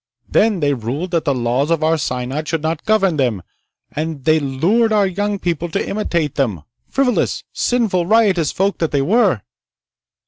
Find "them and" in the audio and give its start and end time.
3.17-4.23